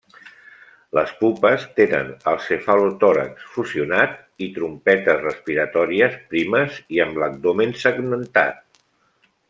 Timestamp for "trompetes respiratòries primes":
4.57-6.83